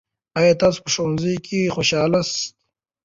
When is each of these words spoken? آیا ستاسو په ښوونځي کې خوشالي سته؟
آیا 0.37 0.53
ستاسو 0.57 0.79
په 0.83 0.89
ښوونځي 0.93 1.35
کې 1.45 1.71
خوشالي 1.75 2.21
سته؟ 2.29 2.45